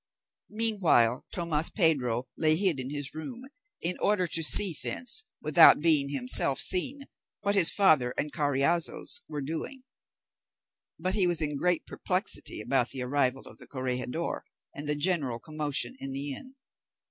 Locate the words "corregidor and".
13.67-14.89